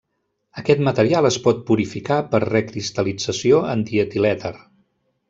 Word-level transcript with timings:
Aquest 0.59 0.79
material 0.87 1.27
es 1.29 1.37
pot 1.43 1.59
purificar 1.67 2.17
per 2.33 2.41
recristal·lització 2.45 3.61
en 3.75 3.85
dietilèter. 3.91 4.57